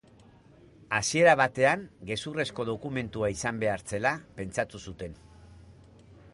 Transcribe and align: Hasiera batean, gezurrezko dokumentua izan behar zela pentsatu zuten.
Hasiera 0.99 1.35
batean, 1.41 1.83
gezurrezko 2.11 2.67
dokumentua 2.71 3.31
izan 3.35 3.63
behar 3.67 3.87
zela 3.95 4.17
pentsatu 4.41 4.85
zuten. 4.89 5.19